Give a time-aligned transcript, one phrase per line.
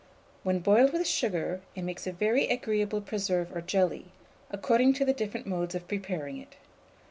[0.41, 4.05] When boiled with sugar, it makes a very agreeable preserve or jelly,
[4.49, 6.55] according to the different modes of preparing it.